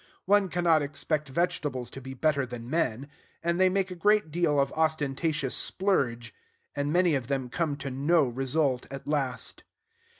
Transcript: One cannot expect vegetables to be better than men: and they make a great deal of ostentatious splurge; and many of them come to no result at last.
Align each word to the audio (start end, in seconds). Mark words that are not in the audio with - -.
One 0.25 0.49
cannot 0.49 0.81
expect 0.81 1.29
vegetables 1.29 1.91
to 1.91 2.01
be 2.01 2.15
better 2.15 2.43
than 2.43 2.67
men: 2.67 3.07
and 3.43 3.59
they 3.59 3.69
make 3.69 3.91
a 3.91 3.95
great 3.95 4.31
deal 4.31 4.59
of 4.59 4.73
ostentatious 4.73 5.53
splurge; 5.53 6.33
and 6.75 6.91
many 6.91 7.13
of 7.13 7.27
them 7.27 7.49
come 7.49 7.75
to 7.75 7.91
no 7.91 8.23
result 8.25 8.87
at 8.89 9.07
last. 9.07 9.63